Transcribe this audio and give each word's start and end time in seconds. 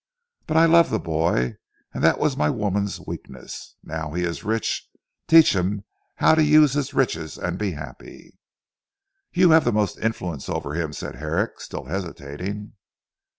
But 0.47 0.57
I 0.57 0.65
love 0.65 0.89
the 0.89 0.97
boy, 0.99 1.57
and 1.93 2.03
that 2.03 2.17
was 2.17 2.35
my 2.35 2.49
woman's 2.49 2.99
weakness. 2.99 3.75
Now 3.83 4.13
he 4.13 4.23
is 4.23 4.43
rich, 4.43 4.89
teach 5.27 5.55
him 5.55 5.83
how 6.15 6.33
to 6.33 6.43
use 6.43 6.73
his 6.73 6.95
riches 6.95 7.37
and 7.37 7.59
be 7.59 7.73
happy." 7.73 8.33
"You 9.31 9.51
have 9.51 9.71
most 9.71 9.99
influence 9.99 10.49
over 10.49 10.73
him" 10.73 10.91
said 10.91 11.17
Herrick 11.17 11.59
still 11.59 11.85
hesitating. 11.85 12.73